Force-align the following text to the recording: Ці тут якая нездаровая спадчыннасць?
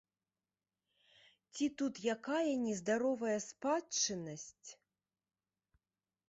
Ці 1.53 1.67
тут 1.81 1.93
якая 2.13 2.53
нездаровая 2.65 3.37
спадчыннасць? 3.49 4.69